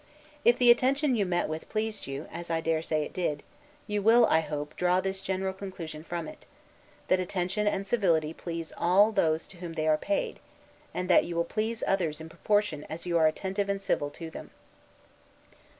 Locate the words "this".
4.99-5.21